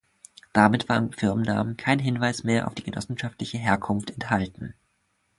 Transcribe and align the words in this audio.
Damit 0.51 0.89
war 0.89 0.97
im 0.97 1.11
Firmennamen 1.11 1.77
kein 1.77 1.99
Hinweis 1.99 2.43
mehr 2.43 2.65
auf 2.65 2.73
die 2.73 2.81
genossenschaftliche 2.81 3.59
Herkunft 3.59 4.09
enthalten. 4.09 4.73